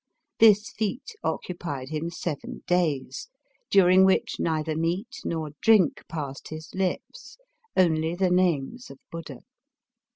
This 0.39 0.71
feat 0.71 1.11
occupied 1.23 1.89
him 1.89 2.09
seven 2.09 2.63
days, 2.65 3.27
during 3.69 4.03
which 4.03 4.39
neither 4.39 4.75
meat 4.75 5.17
nor 5.23 5.51
drink 5.61 6.01
passed 6.09 6.47
his 6.47 6.73
lips, 6.73 7.37
only 7.77 8.15
the 8.15 8.31
names 8.31 8.89
of 8.89 8.97
Buddha. 9.11 9.41